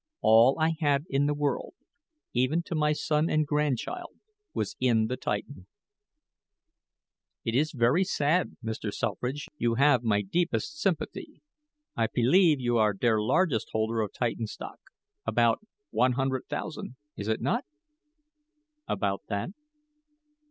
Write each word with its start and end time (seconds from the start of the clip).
All 0.21 0.57
I 0.59 0.73
had 0.79 1.03
in 1.11 1.27
the 1.27 1.35
world 1.35 1.75
even 2.33 2.63
to 2.63 2.73
my 2.73 2.91
son 2.91 3.29
and 3.29 3.45
grandchild 3.45 4.15
was 4.51 4.75
in 4.79 5.05
the 5.05 5.15
Titan." 5.15 5.67
"It 7.45 7.53
is 7.53 7.71
very 7.71 8.03
sad, 8.03 8.57
Mr. 8.63 8.91
Selfridge; 8.91 9.45
you 9.59 9.75
have 9.75 10.01
my 10.01 10.23
deepest 10.23 10.79
sympathy. 10.81 11.43
I 11.95 12.07
pelieve 12.07 12.59
you 12.59 12.79
are 12.79 12.93
der 12.93 13.21
largest 13.21 13.67
holder 13.73 14.01
of 14.01 14.11
Titan 14.11 14.47
stock 14.47 14.79
about 15.27 15.59
one 15.91 16.13
hundred 16.13 16.47
thousand, 16.49 16.95
is 17.15 17.27
it 17.27 17.39
not?" 17.39 17.63
"About 18.87 19.21
that." 19.27 19.51